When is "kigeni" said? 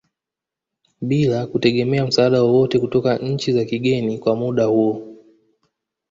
3.65-4.17